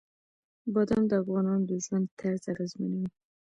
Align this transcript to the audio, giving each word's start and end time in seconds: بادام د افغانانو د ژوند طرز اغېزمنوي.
بادام 0.73 1.03
د 1.07 1.11
افغانانو 1.21 1.65
د 1.69 1.71
ژوند 1.83 2.07
طرز 2.19 2.43
اغېزمنوي. 2.53 3.07